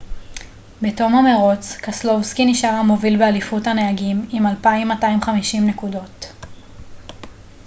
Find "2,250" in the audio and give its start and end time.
4.47-5.67